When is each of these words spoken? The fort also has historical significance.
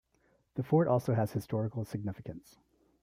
The 0.55 0.63
fort 0.63 0.87
also 0.87 1.13
has 1.13 1.33
historical 1.33 1.85
significance. 1.85 2.57